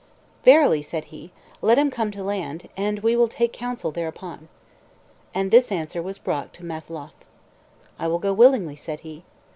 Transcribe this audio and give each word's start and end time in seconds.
"Verily," 0.43 0.81
said 0.81 1.05
he, 1.13 1.29
"let 1.61 1.77
him 1.77 1.91
come 1.91 2.09
to 2.09 2.23
land, 2.23 2.69
and 2.75 3.01
we 3.01 3.15
will 3.15 3.27
take 3.27 3.53
counsel 3.53 3.91
thereupon." 3.91 4.47
And 5.31 5.51
this 5.51 5.71
answer 5.71 6.01
was 6.01 6.17
brought 6.17 6.55
to 6.55 6.65
Matholch. 6.65 7.13
"I 7.99 8.07
will 8.07 8.17
go 8.17 8.33
willingly," 8.33 8.75
said 8.75 9.01
he. 9.01 9.25